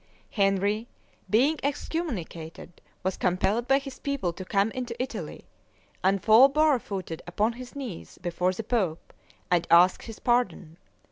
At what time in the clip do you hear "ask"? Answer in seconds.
9.69-10.01